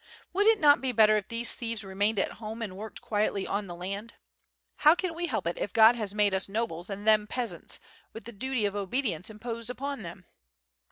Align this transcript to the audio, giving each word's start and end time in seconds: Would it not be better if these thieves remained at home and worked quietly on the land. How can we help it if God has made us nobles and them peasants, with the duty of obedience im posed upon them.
Would 0.33 0.47
it 0.47 0.59
not 0.59 0.81
be 0.81 0.91
better 0.91 1.15
if 1.15 1.27
these 1.27 1.53
thieves 1.53 1.83
remained 1.83 2.17
at 2.17 2.31
home 2.41 2.63
and 2.63 2.75
worked 2.75 3.01
quietly 3.03 3.45
on 3.45 3.67
the 3.67 3.75
land. 3.75 4.15
How 4.77 4.95
can 4.95 5.13
we 5.13 5.27
help 5.27 5.45
it 5.45 5.59
if 5.59 5.73
God 5.73 5.95
has 5.95 6.15
made 6.15 6.33
us 6.33 6.49
nobles 6.49 6.89
and 6.89 7.07
them 7.07 7.27
peasants, 7.27 7.79
with 8.11 8.23
the 8.23 8.31
duty 8.31 8.65
of 8.65 8.75
obedience 8.75 9.29
im 9.29 9.37
posed 9.37 9.69
upon 9.69 10.01
them. 10.01 10.25